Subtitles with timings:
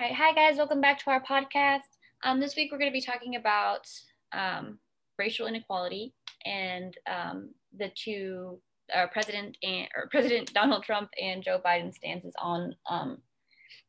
[0.00, 1.82] All right, hi guys, welcome back to our podcast.
[2.24, 3.88] Um, this week we're going to be talking about
[4.32, 4.80] um,
[5.18, 6.12] racial inequality
[6.44, 8.58] and um, the two
[8.92, 13.18] uh, President and or President Donald Trump and Joe Biden stances on, um,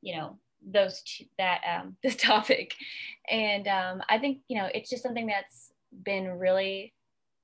[0.04, 2.76] you know, those two, that um, this topic.
[3.32, 5.72] And um, I think you know it's just something that's
[6.04, 6.94] been really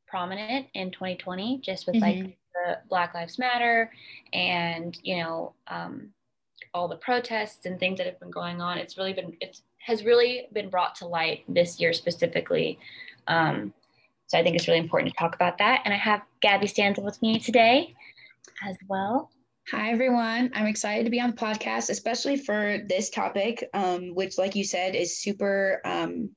[0.08, 2.04] prominent in 2020, just with mm-hmm.
[2.04, 3.92] like the Black Lives Matter
[4.34, 6.12] and you know um,
[6.74, 8.78] all the protests and things that have been going on.
[8.78, 12.80] It's really been it has really been brought to light this year specifically.
[13.28, 13.74] Um,
[14.28, 15.82] so I think it's really important to talk about that.
[15.86, 17.94] And I have Gabby Stanza with me today
[18.66, 19.30] as well.
[19.72, 20.52] Hi, everyone.
[20.54, 24.64] I'm excited to be on the podcast, especially for this topic, um, which, like you
[24.64, 26.30] said, is super, um,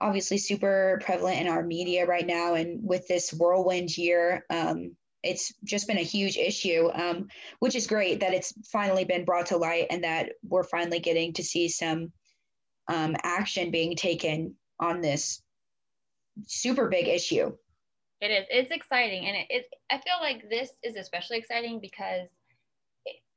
[0.00, 2.54] obviously, super prevalent in our media right now.
[2.54, 7.28] And with this whirlwind year, um, it's just been a huge issue, um,
[7.58, 11.32] which is great that it's finally been brought to light and that we're finally getting
[11.34, 12.12] to see some
[12.88, 15.42] um, action being taken on this
[16.46, 17.52] super big issue.
[18.20, 18.46] It is.
[18.50, 19.66] It's exciting, and it, it.
[19.90, 22.28] I feel like this is especially exciting because,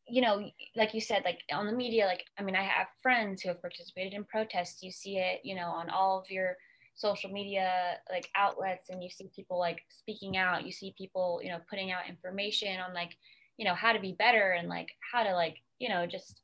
[0.08, 3.42] you know, like you said, like on the media, like I mean, I have friends
[3.42, 4.81] who have participated in protests.
[4.81, 6.55] You see it, you know, on all of your
[6.95, 11.50] social media like outlets and you see people like speaking out you see people you
[11.50, 13.11] know putting out information on like
[13.58, 16.42] you know how to be better and like how to like you know just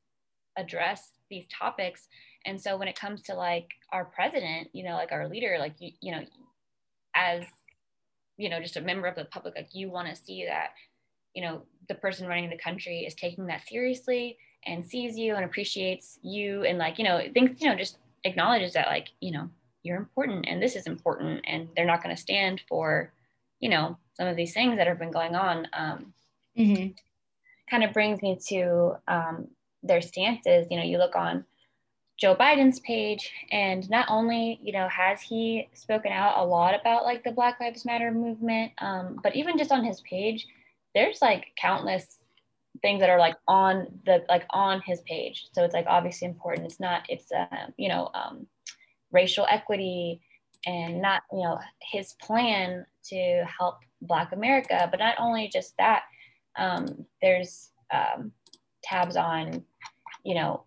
[0.57, 2.07] address these topics
[2.45, 5.75] and so when it comes to like our president you know like our leader like
[5.79, 6.23] you, you know
[7.15, 7.43] as
[8.37, 10.69] you know just a member of the public like you want to see that
[11.33, 15.45] you know the person running the country is taking that seriously and sees you and
[15.45, 19.49] appreciates you and like you know thinks you know just acknowledges that like you know
[19.83, 23.13] you're important and this is important and they're not going to stand for
[23.59, 26.13] you know some of these things that have been going on um,
[26.57, 26.87] mm-hmm.
[27.69, 29.47] kind of brings me to um,
[29.83, 30.67] their stances.
[30.69, 31.45] You know you look on
[32.19, 37.03] joe biden's page and not only you know has he spoken out a lot about
[37.03, 40.47] like the black lives matter movement um, but even just on his page
[40.95, 42.17] there's like countless
[42.81, 45.47] things that are like on the like on his page.
[45.53, 46.67] So it's like obviously important.
[46.67, 48.47] It's not it's uh, you know um,
[49.11, 50.21] racial equity
[50.65, 56.03] and not you know his plan to help black america but not only just that
[56.57, 58.31] um, there's um,
[58.83, 59.63] tabs on
[60.23, 60.63] you know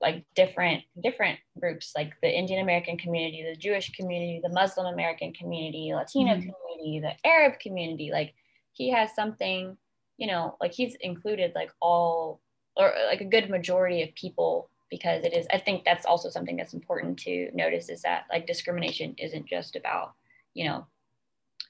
[0.00, 5.32] like different different groups like the indian american community the jewish community the muslim american
[5.32, 6.50] community latino mm-hmm.
[6.50, 8.34] community the arab community like
[8.72, 9.76] he has something
[10.18, 12.40] you know like he's included like all
[12.76, 16.54] or like a good majority of people because it is i think that's also something
[16.54, 20.12] that's important to notice is that like discrimination isn't just about
[20.52, 20.86] you know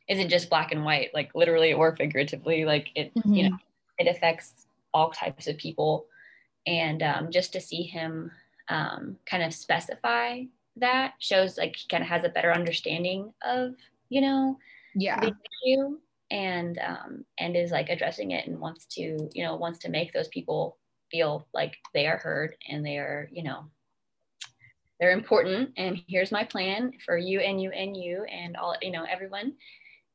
[0.09, 3.33] isn't just black and white like literally or figuratively like it mm-hmm.
[3.33, 3.57] you know
[3.99, 6.07] it affects all types of people
[6.67, 8.31] and um, just to see him
[8.69, 10.43] um, kind of specify
[10.77, 13.75] that shows like he kind of has a better understanding of
[14.09, 14.59] you know
[14.97, 15.97] yeah the issue
[16.33, 20.13] and um, and is like addressing it and wants to you know wants to make
[20.13, 20.77] those people
[21.13, 23.67] feel like they are heard and they are, you know,
[24.99, 25.71] they're important.
[25.77, 29.53] And here's my plan for you and you and you and all, you know, everyone.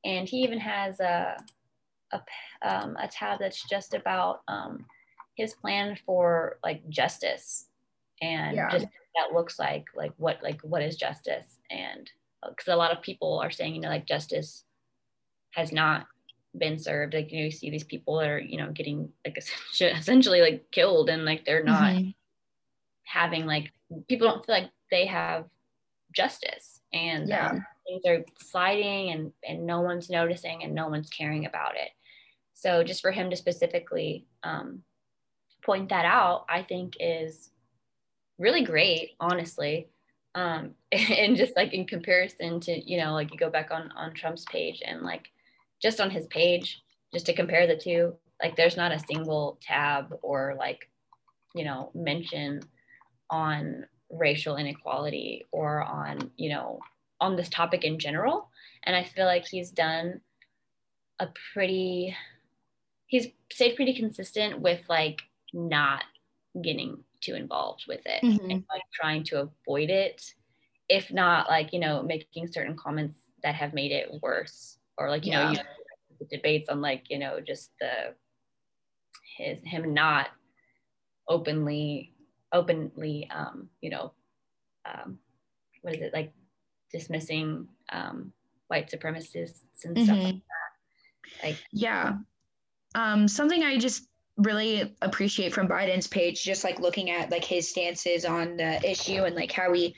[0.03, 1.37] And he even has a,
[2.11, 2.21] a,
[2.61, 4.85] um, a tab that's just about um,
[5.35, 7.67] his plan for like justice
[8.21, 8.69] and yeah.
[8.69, 11.57] just that looks like, like what, like what is justice?
[11.69, 12.09] And
[12.47, 14.63] because uh, a lot of people are saying, you know, like justice
[15.51, 16.07] has not
[16.57, 19.37] been served like you know you see these people that are you know getting like
[19.81, 22.09] essentially like killed and like they're not mm-hmm.
[23.03, 23.71] having like
[24.07, 25.45] people don't feel like they have
[26.13, 27.49] justice and yeah.
[27.49, 31.89] um, things are sliding and and no one's noticing and no one's caring about it
[32.53, 34.81] so just for him to specifically um,
[35.63, 37.51] point that out i think is
[38.39, 39.87] really great honestly
[40.35, 44.13] um, and just like in comparison to you know like you go back on on
[44.13, 45.29] trump's page and like
[45.81, 46.81] just on his page,
[47.13, 50.89] just to compare the two, like there's not a single tab or like,
[51.55, 52.61] you know, mention
[53.29, 56.79] on racial inequality or on, you know,
[57.19, 58.49] on this topic in general.
[58.83, 60.21] And I feel like he's done
[61.19, 62.15] a pretty,
[63.07, 65.21] he's stayed pretty consistent with like
[65.53, 66.03] not
[66.61, 68.49] getting too involved with it mm-hmm.
[68.49, 70.33] and like trying to avoid it,
[70.89, 75.25] if not like, you know, making certain comments that have made it worse or like
[75.25, 75.45] you yeah.
[75.45, 78.13] know you know, debates on like you know just the
[79.37, 80.27] his him not
[81.27, 82.13] openly
[82.51, 84.13] openly um you know
[84.85, 85.19] um
[85.81, 86.31] what is it like
[86.91, 88.31] dismissing um
[88.67, 90.05] white supremacists and mm-hmm.
[90.05, 92.13] stuff like that like yeah
[92.95, 94.07] um something i just
[94.37, 99.23] really appreciate from Biden's page, just like looking at like his stances on the issue
[99.23, 99.95] and like how he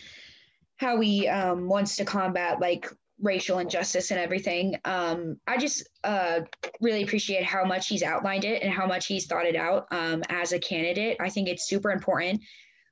[0.77, 2.87] how he um, wants to combat like
[3.21, 4.75] racial injustice and everything.
[4.85, 6.41] Um, I just uh,
[6.81, 10.23] really appreciate how much he's outlined it and how much he's thought it out um,
[10.29, 11.17] as a candidate.
[11.19, 12.41] I think it's super important,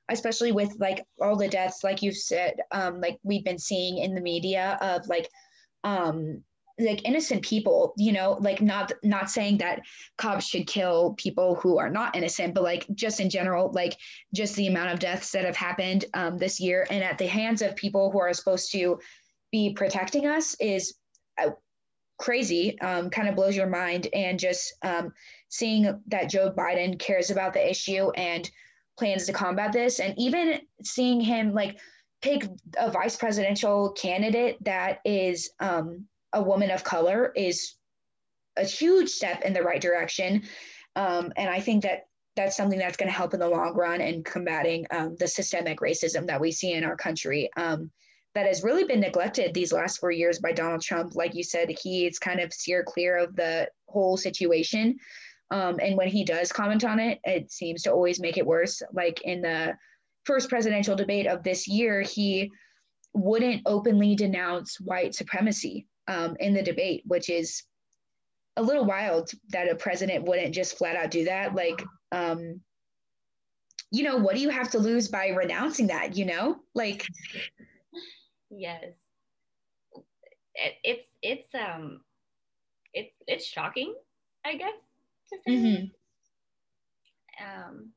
[0.08, 4.14] especially with like all the deaths, like you've said, um, like we've been seeing in
[4.14, 5.28] the media of like
[5.84, 6.42] um,
[6.80, 9.80] like innocent people you know like not not saying that
[10.16, 13.96] cops should kill people who are not innocent but like just in general like
[14.32, 17.62] just the amount of deaths that have happened um, this year and at the hands
[17.62, 18.98] of people who are supposed to
[19.50, 20.94] be protecting us is
[21.42, 21.50] uh,
[22.18, 24.08] crazy um, kind of blows your mind.
[24.12, 25.12] And just um,
[25.48, 28.48] seeing that joe biden cares about the issue and
[28.98, 31.78] plans to combat this and even seeing him like
[32.20, 32.44] pick
[32.76, 37.74] a vice presidential candidate that is um, a woman of color is
[38.56, 40.42] a huge step in the right direction.
[40.96, 42.08] Um, and i think that
[42.38, 45.80] that's something that's going to help in the long run in combating um, the systemic
[45.80, 47.50] racism that we see in our country.
[47.56, 47.90] Um,
[48.34, 51.14] that has really been neglected these last four years by Donald Trump.
[51.14, 54.96] Like you said, he's kind of steer clear of the whole situation.
[55.50, 58.82] Um, and when he does comment on it, it seems to always make it worse.
[58.92, 59.76] Like in the
[60.24, 62.50] first presidential debate of this year, he
[63.14, 67.62] wouldn't openly denounce white supremacy um, in the debate, which is
[68.56, 71.54] a little wild that a president wouldn't just flat out do that.
[71.54, 71.82] Like,
[72.12, 72.60] um,
[73.90, 76.16] you know, what do you have to lose by renouncing that?
[76.16, 77.06] You know, like
[78.50, 78.94] yes.
[80.54, 82.00] It, it's it's um
[82.92, 83.94] it's it's shocking
[84.44, 84.72] i guess
[85.30, 85.54] to say.
[85.54, 87.46] Mm-hmm.
[87.46, 87.90] um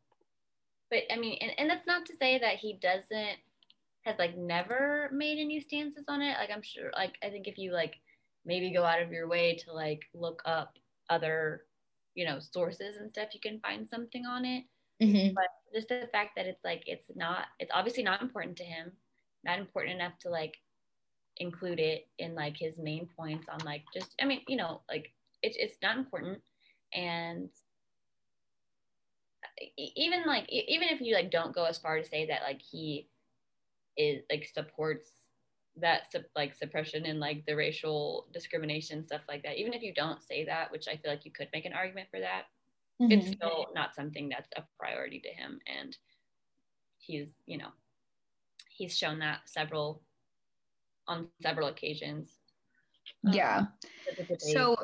[0.92, 3.40] but i mean and, and that's not to say that he doesn't
[4.04, 6.36] has like never made any stances on it.
[6.40, 7.96] Like i'm sure like i think if you like
[8.46, 10.78] maybe go out of your way to like look up
[11.10, 11.64] other
[12.16, 14.66] you know sources and stuff you can find something on it.
[15.02, 15.34] Mm-hmm.
[15.34, 18.92] but just the fact that it's like it's not it's obviously not important to him
[19.44, 20.56] not important enough to like
[21.38, 25.12] include it in like his main points on like just I mean, you know, like
[25.42, 26.40] it's it's not important
[26.94, 27.50] and
[29.78, 33.08] even like even if you like don't go as far to say that like he
[33.98, 35.10] is like supports
[35.78, 40.22] that like suppression and like the racial discrimination stuff like that even if you don't
[40.22, 42.44] say that which i feel like you could make an argument for that
[43.02, 43.12] mm-hmm.
[43.12, 45.98] it's still not something that's a priority to him and
[46.98, 47.70] he's you know
[48.82, 50.02] he's shown that several
[51.08, 52.30] on several occasions.
[53.26, 53.66] Um, yeah.
[54.40, 54.76] So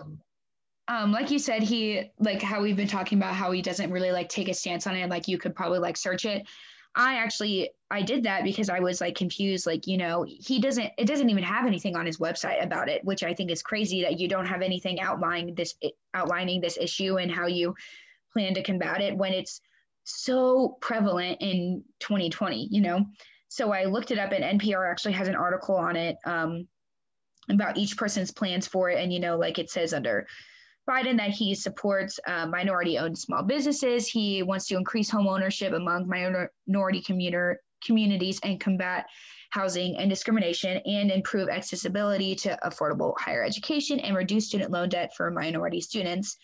[0.87, 4.11] um like you said he like how we've been talking about how he doesn't really
[4.11, 6.47] like take a stance on it like you could probably like search it
[6.95, 10.89] i actually i did that because i was like confused like you know he doesn't
[10.97, 14.01] it doesn't even have anything on his website about it which i think is crazy
[14.01, 15.75] that you don't have anything outlining this
[16.13, 17.75] outlining this issue and how you
[18.31, 19.59] plan to combat it when it's
[20.05, 23.05] so prevalent in 2020 you know
[23.49, 26.67] so I looked it up, and NPR actually has an article on it um,
[27.49, 29.01] about each person's plans for it.
[29.01, 30.27] And, you know, like it says under
[30.89, 34.07] Biden that he supports uh, minority owned small businesses.
[34.07, 39.05] He wants to increase home ownership among minority commuter, communities and combat
[39.49, 45.11] housing and discrimination and improve accessibility to affordable higher education and reduce student loan debt
[45.15, 46.37] for minority students.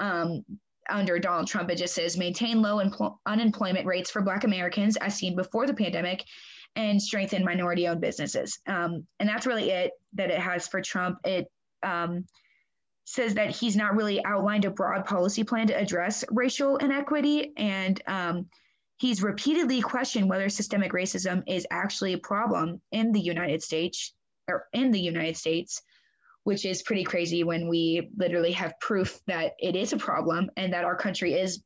[0.00, 0.44] Um,
[0.90, 5.14] under Donald Trump, it just says maintain low empl- unemployment rates for Black Americans as
[5.14, 6.24] seen before the pandemic
[6.76, 8.58] and strengthen minority owned businesses.
[8.66, 11.18] Um, and that's really it that it has for Trump.
[11.24, 11.50] It
[11.82, 12.24] um,
[13.04, 17.52] says that he's not really outlined a broad policy plan to address racial inequity.
[17.56, 18.46] And um,
[18.98, 24.14] he's repeatedly questioned whether systemic racism is actually a problem in the United States
[24.48, 25.82] or in the United States
[26.44, 30.72] which is pretty crazy when we literally have proof that it is a problem and
[30.72, 31.62] that our country is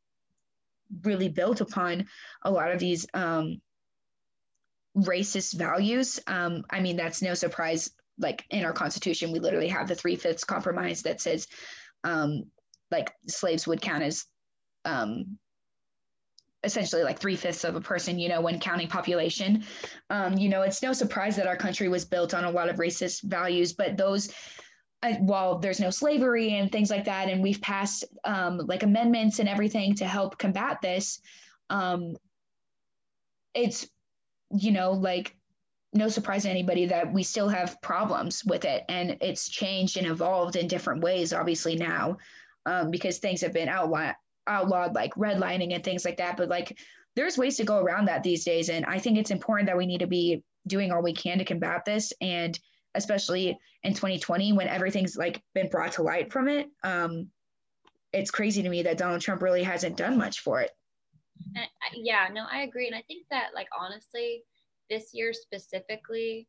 [1.02, 2.06] really built upon
[2.42, 3.61] a lot of these um,
[4.97, 6.21] racist values.
[6.26, 7.90] Um, I mean, that's no surprise.
[8.18, 11.47] Like in our Constitution, we literally have the three fifths compromise that says,
[12.04, 12.45] um,
[12.90, 14.25] like slaves would count as
[14.85, 15.38] um,
[16.64, 19.64] essentially like three fifths of a person, you know, when counting population.
[20.11, 22.76] Um, you know, it's no surprise that our country was built on a lot of
[22.76, 24.33] racist values, but those
[25.07, 29.39] uh, while there's no slavery and things like that, and we've passed um, like amendments
[29.39, 31.21] and everything to help combat this,
[31.71, 32.17] um,
[33.55, 33.89] it's,
[34.51, 35.35] you know, like
[35.93, 38.85] no surprise to anybody that we still have problems with it.
[38.89, 42.19] And it's changed and evolved in different ways, obviously, now,
[42.67, 44.15] um, because things have been outlawed,
[44.47, 46.37] outlawed, like redlining and things like that.
[46.37, 46.79] But like,
[47.15, 48.69] there's ways to go around that these days.
[48.69, 51.45] And I think it's important that we need to be doing all we can to
[51.45, 52.13] combat this.
[52.21, 52.59] And
[52.97, 56.69] especially in 2020 when everything's like been brought to light from it.
[56.83, 57.31] Um,
[58.12, 60.71] it's crazy to me that Donald Trump really hasn't done much for it.
[61.55, 62.87] And, yeah, no, I agree.
[62.87, 64.43] And I think that, like, honestly,
[64.88, 66.49] this year specifically,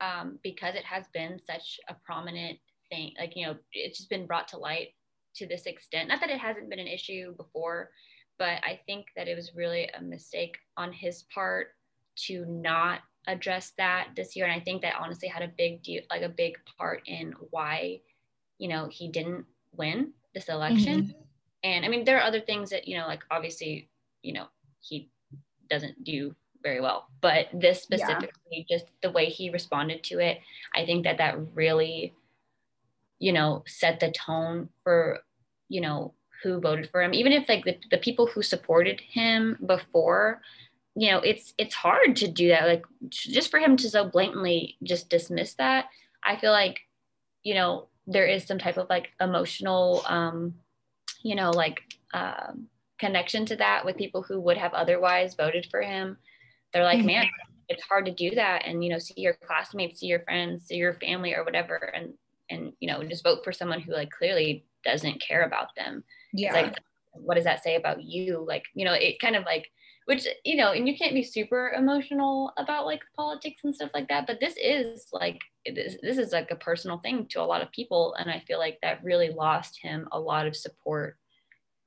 [0.00, 2.58] um, because it has been such a prominent
[2.90, 4.88] thing, like, you know, it's just been brought to light
[5.36, 6.08] to this extent.
[6.08, 7.90] Not that it hasn't been an issue before,
[8.38, 11.68] but I think that it was really a mistake on his part
[12.26, 14.46] to not address that this year.
[14.46, 18.00] And I think that honestly had a big deal, like a big part in why,
[18.58, 19.44] you know, he didn't
[19.76, 21.02] win this election.
[21.02, 21.20] Mm-hmm.
[21.64, 23.88] And I mean, there are other things that, you know, like obviously,
[24.22, 24.46] you know,
[24.80, 25.10] he
[25.68, 28.76] doesn't do very well, but this specifically, yeah.
[28.78, 30.40] just the way he responded to it,
[30.74, 32.14] I think that that really,
[33.18, 35.20] you know, set the tone for,
[35.68, 37.14] you know, who voted for him.
[37.14, 40.40] Even if like the, the people who supported him before,
[40.98, 42.66] you know, it's it's hard to do that.
[42.66, 45.86] Like just for him to so blatantly just dismiss that,
[46.24, 46.80] I feel like,
[47.42, 50.54] you know, there is some type of like emotional, um,
[51.22, 51.82] you know, like
[52.14, 56.16] um, connection to that with people who would have otherwise voted for him.
[56.72, 57.06] They're like, mm-hmm.
[57.06, 57.26] man,
[57.68, 60.76] it's hard to do that, and you know, see your classmates, see your friends, see
[60.76, 62.14] your family, or whatever, and
[62.48, 66.04] and you know, just vote for someone who like clearly doesn't care about them.
[66.32, 66.54] Yeah.
[66.54, 66.78] It's like,
[67.20, 68.44] what does that say about you?
[68.46, 69.68] Like, you know, it kind of like
[70.06, 74.06] which you know and you can't be super emotional about like politics and stuff like
[74.06, 75.40] that but this is like
[75.74, 78.60] this, this is like a personal thing to a lot of people and i feel
[78.60, 81.16] like that really lost him a lot of support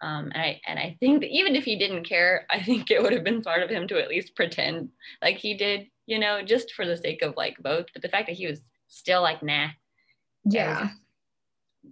[0.02, 3.02] um, and I and I think that even if he didn't care, I think it
[3.02, 4.90] would have been smart of him to at least pretend
[5.22, 7.88] like he did, you know, just for the sake of like both.
[7.94, 9.68] But the fact that he was still like, nah,
[10.46, 10.90] yeah, was,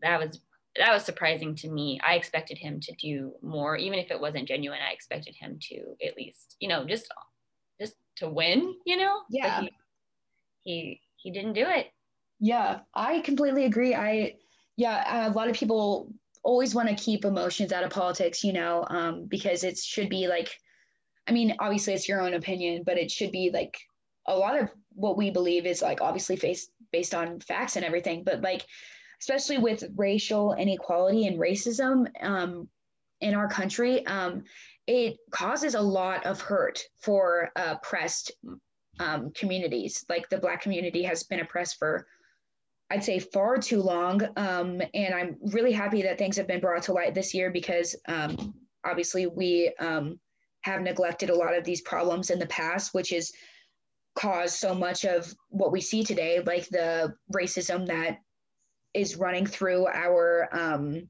[0.01, 0.39] that was
[0.77, 1.99] that was surprising to me.
[2.05, 4.79] I expected him to do more, even if it wasn't genuine.
[4.87, 7.07] I expected him to at least, you know, just
[7.79, 9.21] just to win, you know.
[9.29, 9.61] Yeah.
[9.61, 9.71] He,
[10.63, 11.87] he, he didn't do it.
[12.39, 13.95] Yeah, I completely agree.
[13.95, 14.35] I
[14.75, 18.85] yeah, a lot of people always want to keep emotions out of politics, you know,
[18.89, 20.49] um, because it should be like,
[21.27, 23.75] I mean, obviously it's your own opinion, but it should be like
[24.27, 28.23] a lot of what we believe is like obviously based based on facts and everything,
[28.23, 28.65] but like
[29.21, 32.67] especially with racial inequality and racism um,
[33.21, 34.43] in our country, um,
[34.85, 38.31] it causes a lot of hurt for oppressed
[38.99, 40.05] um, communities.
[40.09, 42.07] Like the Black community has been oppressed for,
[42.89, 44.21] I'd say, far too long.
[44.37, 47.95] Um, and I'm really happy that things have been brought to light this year because
[48.07, 48.53] um,
[48.85, 50.19] obviously we um,
[50.61, 53.33] have neglected a lot of these problems in the past, which is
[54.15, 58.19] caused so much of what we see today, like the racism that
[58.93, 61.07] is running through our um,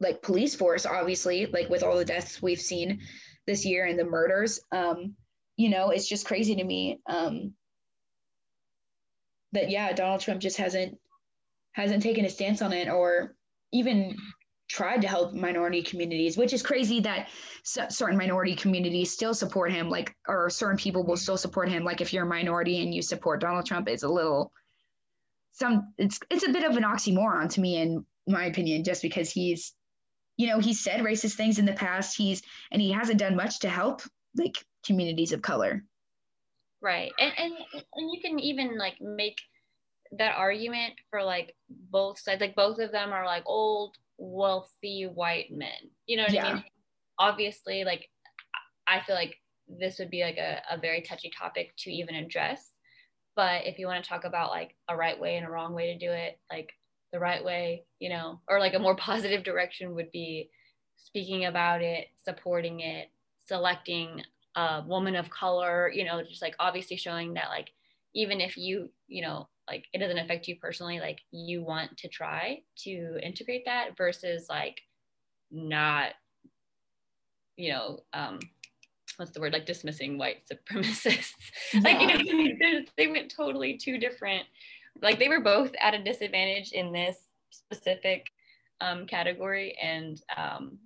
[0.00, 3.00] like police force, obviously, like with all the deaths we've seen
[3.46, 4.60] this year and the murders.
[4.72, 5.14] Um,
[5.56, 7.52] you know, it's just crazy to me um,
[9.52, 10.98] that yeah, Donald Trump just hasn't
[11.72, 13.34] hasn't taken a stance on it or
[13.72, 14.16] even
[14.68, 17.28] tried to help minority communities, which is crazy that
[17.62, 21.84] certain minority communities still support him, like, or certain people will still support him.
[21.84, 24.50] Like, if you're a minority and you support Donald Trump, it's a little
[25.52, 29.30] some it's it's a bit of an oxymoron to me in my opinion just because
[29.30, 29.74] he's
[30.36, 32.16] you know he's said racist things in the past.
[32.16, 34.02] He's and he hasn't done much to help
[34.36, 35.84] like communities of color.
[36.80, 37.12] Right.
[37.20, 37.52] And and,
[37.94, 39.38] and you can even like make
[40.18, 42.40] that argument for like both sides.
[42.40, 45.90] Like both of them are like old wealthy white men.
[46.06, 46.46] You know what yeah.
[46.46, 46.64] i mean?
[47.18, 48.08] Obviously like
[48.88, 49.36] i feel like
[49.68, 52.70] this would be like a, a very touchy topic to even address
[53.34, 55.92] but if you want to talk about like a right way and a wrong way
[55.92, 56.72] to do it, like
[57.12, 60.50] the right way, you know, or like a more positive direction would be
[60.96, 63.10] speaking about it, supporting it,
[63.46, 64.22] selecting
[64.56, 67.70] a woman of color, you know, just like obviously showing that like
[68.14, 72.08] even if you, you know, like it doesn't affect you personally, like you want to
[72.08, 74.80] try to integrate that versus like
[75.50, 76.12] not,
[77.56, 78.40] you know, um,
[79.16, 81.32] what's the word like dismissing white supremacists.
[81.72, 81.80] Yeah.
[81.84, 84.44] like you know they went totally two different
[85.00, 87.16] like they were both at a disadvantage in this
[87.50, 88.26] specific
[88.80, 90.78] um, category and um,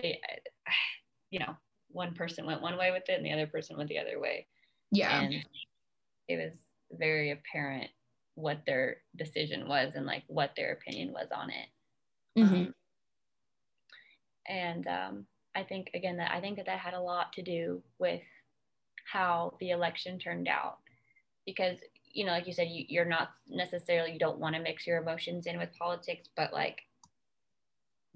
[0.00, 0.20] they
[1.30, 1.56] you know
[1.88, 4.46] one person went one way with it and the other person went the other way.
[4.92, 5.20] Yeah.
[5.20, 5.34] And
[6.28, 6.52] it was
[6.92, 7.90] very apparent
[8.34, 11.68] what their decision was and like what their opinion was on it.
[12.38, 12.54] Mm-hmm.
[12.54, 12.74] um,
[14.46, 15.26] and um,
[15.56, 18.20] I think again that I think that that had a lot to do with
[19.10, 20.78] how the election turned out
[21.46, 21.78] because
[22.12, 25.00] you know like you said you, you're not necessarily you don't want to mix your
[25.00, 26.80] emotions in with politics but like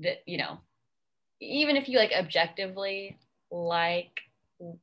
[0.01, 0.59] that you know
[1.41, 3.19] even if you like objectively
[3.51, 4.21] like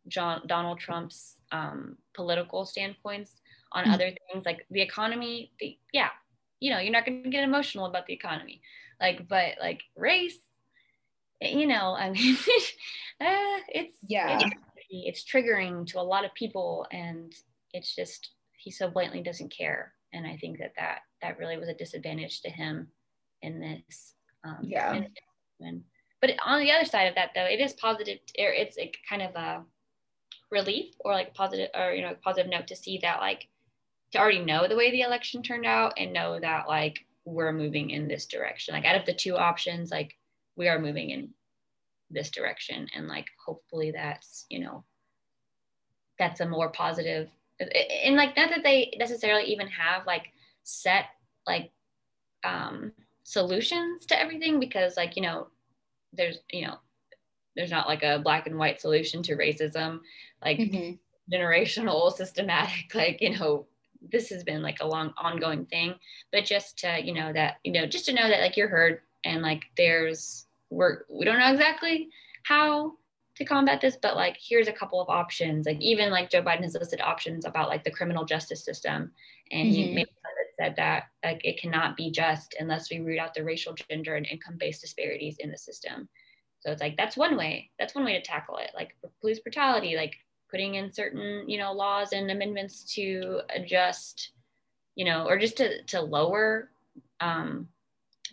[0.08, 3.94] John Donald Trump's um, political standpoints on mm-hmm.
[3.94, 6.10] other things like the economy the, yeah
[6.60, 8.62] you know you're not going to get emotional about the economy
[9.00, 10.40] like but like race
[11.41, 12.36] you know i mean
[13.22, 14.39] uh, it's yeah.
[14.39, 14.56] it's,
[14.89, 17.34] it's triggering to a lot of people and
[17.74, 21.70] it's just he so blatantly doesn't care and i think that that that really was
[21.70, 22.88] a disadvantage to him
[23.41, 24.13] in this
[24.44, 24.94] um, yeah.
[24.94, 25.10] and,
[25.60, 25.84] and,
[26.22, 29.22] but on the other side of that though it is positive or it's a kind
[29.22, 29.63] of a
[30.50, 33.48] relief or like positive or you know positive note to see that like
[34.12, 37.89] to already know the way the election turned out and know that like we're moving
[37.89, 38.74] in this direction.
[38.74, 40.15] Like out of the two options like
[40.58, 41.30] we are moving in
[42.10, 44.84] this direction and like hopefully that's you know
[46.20, 50.28] that's a more positive and like not that they necessarily even have like
[50.64, 51.06] set
[51.46, 51.72] like
[52.44, 52.92] um
[53.24, 55.48] solutions to everything because like you know
[56.14, 56.76] there's you know
[57.56, 60.00] there's not like a black and white solution to racism
[60.44, 60.94] like mm-hmm.
[61.34, 63.66] generational systematic like you know
[64.12, 65.94] this has been like a long ongoing thing
[66.32, 69.02] but just to you know that you know just to know that like you're heard
[69.26, 72.09] and like there's we're we don't know exactly
[72.43, 72.93] how
[73.36, 75.65] to combat this but like here's a couple of options.
[75.65, 79.12] Like even like joe biden has listed options about like the criminal justice system.
[79.51, 79.75] And mm-hmm.
[79.75, 80.07] he made
[80.59, 84.25] said that like it cannot be just unless we root out the racial gender and
[84.25, 86.09] income based disparities in the system.
[86.59, 88.71] So it's like that's one way that's one way to tackle it.
[88.75, 90.15] Like police brutality like
[90.50, 94.31] putting in certain you know laws and amendments to adjust
[94.95, 96.69] you know or just to, to lower
[97.19, 97.67] um,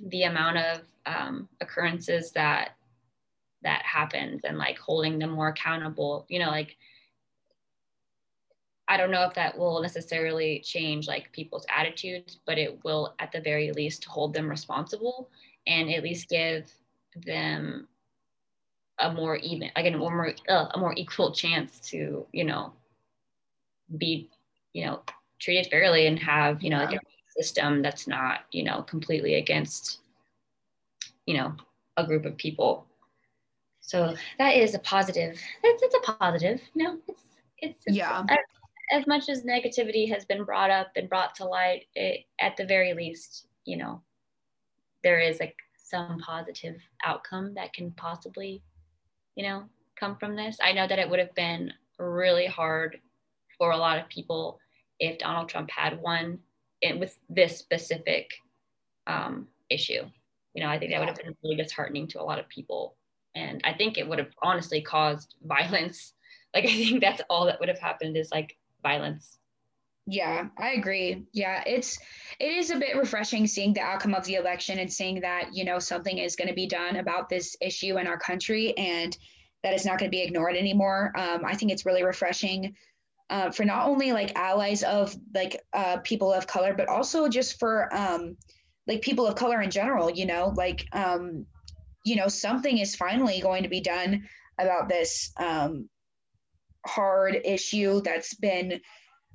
[0.09, 2.77] the amount of um, occurrences that
[3.63, 6.77] that happens and like holding them more accountable you know like
[8.89, 13.33] i don't know if that will necessarily change like people's attitudes but it will at
[13.33, 15.31] the very least hold them responsible
[15.67, 16.71] and at least give
[17.25, 17.89] them
[19.01, 22.73] a more even like a more uh, a more equal chance to you know
[23.99, 24.31] be
[24.73, 25.01] you know
[25.41, 27.01] treated fairly and have you know like
[27.37, 30.01] system that's not you know completely against
[31.27, 31.55] you know
[31.97, 32.87] a group of people.
[33.81, 35.39] So that is a positive.
[35.63, 37.23] It's, it's a positive you know it's
[37.59, 38.25] it's, it's yeah.
[38.29, 38.39] as,
[38.93, 42.65] as, much as negativity has been brought up and brought to light it, at the
[42.65, 44.03] very least you know
[45.03, 48.63] there is like some positive outcome that can possibly
[49.35, 49.65] you know,
[49.99, 50.59] come from this.
[50.63, 53.01] I know that it would have been really hard
[53.59, 54.59] for a lot of people
[55.01, 56.39] if Donald Trump had won
[56.85, 58.31] it with this specific
[59.07, 60.03] um, issue.
[60.55, 62.97] You know, I think that would have been really disheartening to a lot of people.
[63.35, 66.13] And I think it would have honestly caused violence.
[66.55, 69.39] Like, I think that's all that would have happened is like violence.
[70.07, 71.25] Yeah, I agree.
[71.33, 71.99] Yeah, it's
[72.39, 75.65] it is a bit refreshing seeing the outcome of the election and seeing that, you
[75.65, 79.17] know, something is going to be done about this issue in our country and
[79.63, 81.11] that it's not going to be ignored anymore.
[81.17, 82.77] Um, I think it's really refreshing
[83.31, 87.59] uh, for not only like allies of like uh, people of color, but also just
[87.59, 88.37] for um,
[88.87, 91.47] like people of color in general, you know, like, um,
[92.05, 94.25] you know, something is finally going to be done
[94.59, 95.89] about this um,
[96.87, 98.81] hard issue that's been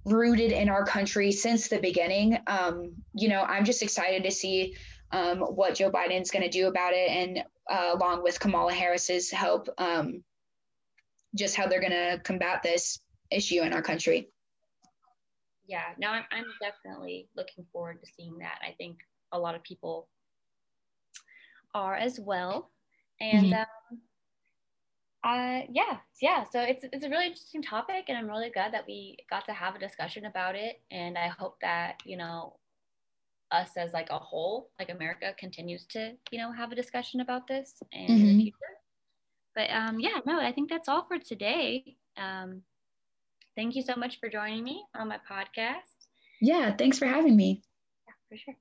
[0.05, 2.37] rooted in our country since the beginning.
[2.47, 4.75] Um, you know, I'm just excited to see
[5.11, 9.31] um, what Joe Biden's going to do about it, and uh, along with Kamala Harris's
[9.31, 10.23] help, um,
[11.35, 12.99] just how they're going to combat this
[13.31, 14.29] issue in our country.
[15.67, 18.59] Yeah, no, I'm, I'm definitely looking forward to seeing that.
[18.67, 18.97] I think
[19.31, 20.07] a lot of people
[21.75, 22.71] are as well,
[23.21, 23.59] and mm-hmm.
[23.59, 23.99] um,
[25.23, 26.43] uh, yeah, yeah.
[26.51, 29.53] So it's it's a really interesting topic, and I'm really glad that we got to
[29.53, 30.81] have a discussion about it.
[30.91, 32.55] And I hope that you know
[33.51, 37.47] us as like a whole, like America, continues to you know have a discussion about
[37.47, 38.13] this and mm-hmm.
[38.13, 38.41] in the mm-hmm.
[38.41, 38.55] future.
[39.55, 41.95] But um, yeah, no, I think that's all for today.
[42.17, 42.61] Um,
[43.55, 45.95] thank you so much for joining me on my podcast.
[46.41, 47.61] Yeah, thanks for having me.
[48.07, 48.55] Yeah, for sure.